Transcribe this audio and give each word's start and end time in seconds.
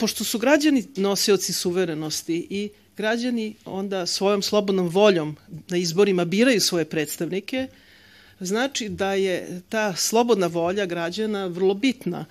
pošto 0.00 0.24
su 0.24 0.38
građani 0.38 0.84
nosioci 0.96 1.52
suverenosti 1.52 2.46
i 2.50 2.70
građani 2.96 3.54
onda 3.64 4.06
svojom 4.06 4.42
slobodnom 4.42 4.88
voljom 4.88 5.36
na 5.68 5.76
izborima 5.76 6.24
biraju 6.24 6.60
svoje 6.60 6.84
predstavnike, 6.84 7.68
znači 8.40 8.88
da 8.88 9.12
je 9.14 9.60
ta 9.68 9.96
slobodna 9.96 10.46
volja 10.46 10.86
građana 10.86 11.46
vrlo 11.46 11.74
bitna. 11.74 12.24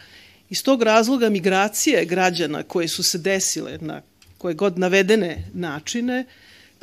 Iz 0.50 0.64
tog 0.64 0.84
razloga 0.84 1.30
migracije 1.30 2.06
građana 2.06 2.64
koje 2.64 2.88
su 2.88 3.04
se 3.04 3.18
desile 3.18 3.78
na 3.82 4.02
koje 4.38 4.54
god 4.54 4.80
navedene 4.80 5.50
načine, 5.54 6.26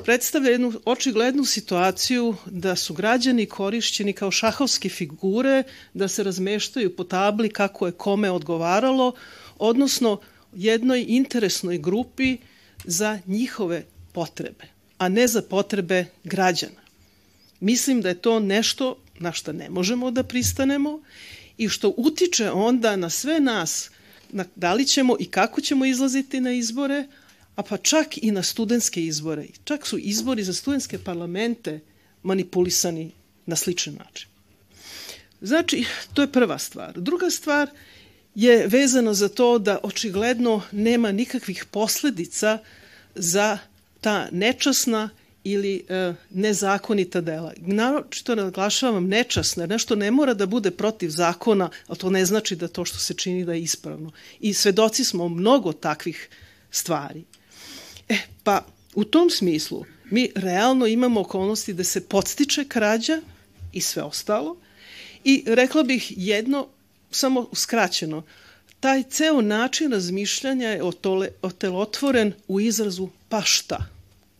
predstavlja 0.04 0.50
jednu 0.50 0.72
očiglednu 0.84 1.44
situaciju 1.44 2.34
da 2.46 2.76
su 2.76 2.94
građani 2.94 3.46
korišćeni 3.46 4.12
kao 4.12 4.30
šahovske 4.30 4.88
figure, 4.88 5.62
da 5.94 6.08
se 6.08 6.22
razmeštaju 6.22 6.96
po 6.96 7.04
tabli 7.04 7.48
kako 7.48 7.86
je 7.86 7.92
kome 7.92 8.30
odgovaralo, 8.30 9.12
odnosno 9.58 10.20
jednoj 10.56 11.04
interesnoj 11.08 11.78
grupi 11.78 12.36
za 12.84 13.18
njihove 13.26 13.84
potrebe, 14.12 14.64
a 14.98 15.08
ne 15.08 15.26
za 15.26 15.42
potrebe 15.42 16.04
građana. 16.24 16.80
Mislim 17.60 18.00
da 18.00 18.08
je 18.08 18.22
to 18.22 18.40
nešto 18.40 18.96
na 19.18 19.32
što 19.32 19.52
ne 19.52 19.70
možemo 19.70 20.10
da 20.10 20.22
pristanemo 20.22 21.00
i 21.58 21.68
što 21.68 21.94
utiče 21.96 22.50
onda 22.50 22.96
na 22.96 23.10
sve 23.10 23.40
nas, 23.40 23.90
na 24.30 24.44
da 24.56 24.74
li 24.74 24.86
ćemo 24.86 25.16
i 25.20 25.24
kako 25.24 25.60
ćemo 25.60 25.84
izlaziti 25.84 26.40
na 26.40 26.52
izbore, 26.52 27.06
a 27.56 27.62
pa 27.62 27.76
čak 27.76 28.18
i 28.22 28.30
na 28.30 28.42
studentske 28.42 29.04
izbore. 29.04 29.46
Čak 29.64 29.86
su 29.86 29.98
izbori 29.98 30.44
za 30.44 30.52
studentske 30.52 30.98
parlamente 30.98 31.80
manipulisani 32.22 33.10
na 33.46 33.56
sličan 33.56 33.94
način. 33.94 34.28
Znači, 35.40 35.84
to 36.14 36.22
je 36.22 36.32
prva 36.32 36.58
stvar. 36.58 37.00
Druga 37.00 37.30
stvar 37.30 37.70
je 38.36 38.66
vezano 38.66 39.14
za 39.14 39.28
to 39.28 39.58
da 39.58 39.78
očigledno 39.82 40.62
nema 40.72 41.12
nikakvih 41.12 41.64
posledica 41.64 42.58
za 43.14 43.58
ta 44.00 44.28
nečasna 44.32 45.10
ili 45.44 45.84
e, 45.88 46.12
nezakonita 46.30 47.20
dela. 47.20 47.52
Naročito 47.56 48.34
naglašavam 48.34 49.08
nečasne, 49.08 49.66
nešto 49.66 49.96
ne 49.96 50.10
mora 50.10 50.34
da 50.34 50.46
bude 50.46 50.70
protiv 50.70 51.08
zakona, 51.08 51.70
ali 51.86 51.98
to 51.98 52.10
ne 52.10 52.24
znači 52.24 52.56
da 52.56 52.68
to 52.68 52.84
što 52.84 52.98
se 52.98 53.14
čini 53.14 53.44
da 53.44 53.52
je 53.52 53.62
ispravno. 53.62 54.12
I 54.40 54.54
svedoci 54.54 55.04
smo 55.04 55.28
mnogo 55.28 55.72
takvih 55.72 56.28
stvari. 56.70 57.24
E, 58.08 58.16
pa 58.44 58.66
u 58.94 59.04
tom 59.04 59.30
smislu 59.30 59.84
mi 60.10 60.30
realno 60.34 60.86
imamo 60.86 61.20
okolnosti 61.20 61.72
da 61.72 61.84
se 61.84 62.00
podstiče 62.00 62.64
krađa 62.64 63.20
i 63.72 63.80
sve 63.80 64.02
ostalo 64.02 64.56
i 65.24 65.44
rekla 65.46 65.82
bih 65.82 66.12
jedno, 66.16 66.68
samo 67.10 67.48
skraćeno, 67.54 68.22
taj 68.80 69.02
ceo 69.02 69.40
način 69.40 69.92
razmišljanja 69.92 70.68
je 70.68 70.82
otelotvoren 71.42 72.32
u 72.48 72.60
izrazu 72.60 73.08
pa 73.28 73.42
šta, 73.42 73.86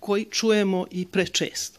koji 0.01 0.25
čujemo 0.25 0.87
i 0.91 1.07
prečesto. 1.07 1.76